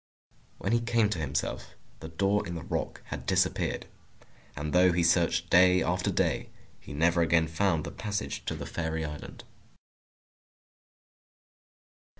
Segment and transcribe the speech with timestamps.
[0.57, 3.85] When he came to himself, the door in the rock had disappeared.
[4.55, 8.65] And though he searched day after day, he never again found the passage to the
[8.65, 9.43] Fairy Island.